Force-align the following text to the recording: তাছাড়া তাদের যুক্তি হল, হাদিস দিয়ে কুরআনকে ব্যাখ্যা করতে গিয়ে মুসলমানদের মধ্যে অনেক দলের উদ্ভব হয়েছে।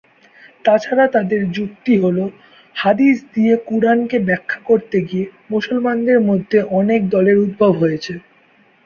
তাছাড়া 0.65 1.05
তাদের 1.07 1.41
যুক্তি 1.51 1.93
হল, 2.03 2.17
হাদিস 2.75 3.17
দিয়ে 3.33 3.53
কুরআনকে 3.67 4.17
ব্যাখ্যা 4.27 4.59
করতে 4.69 4.97
গিয়ে 5.01 5.25
মুসলমানদের 5.49 6.19
মধ্যে 6.29 6.57
অনেক 6.79 7.01
দলের 7.09 7.37
উদ্ভব 7.45 7.71
হয়েছে। 7.81 8.13